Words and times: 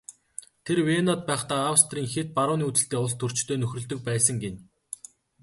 Тэр 0.65 0.77
Венад 0.89 1.19
байхдаа 1.29 1.61
Австрийн 1.73 2.07
хэт 2.13 2.27
барууны 2.37 2.63
үзэлтэй 2.69 2.99
улстөрчтэй 3.01 3.57
нөхөрлөдөг 3.59 3.99
байсан 4.09 4.35
гэнэ. 4.43 4.57